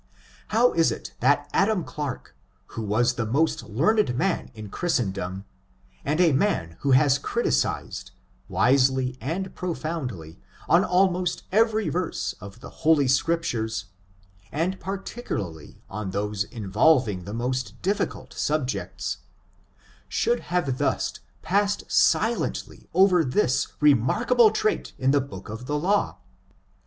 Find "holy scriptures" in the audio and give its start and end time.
12.81-13.85